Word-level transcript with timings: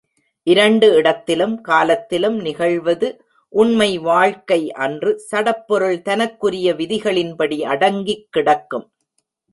இரண்டு 0.47 0.87
இடத்திலும் 0.95 1.61
காலத்திலும் 1.61 2.39
நிகழ்வது 2.39 3.09
உண்மை 3.53 3.97
வாழ்க்கை 3.97 4.71
அன்று 4.71 5.11
சடப் 5.31 5.67
பொருள் 5.67 6.01
தனக்குரிய 6.01 6.73
விதிகளின்படி 6.73 7.59
அடங்கிக் 7.63 8.27
கிடக்கும். 8.29 8.87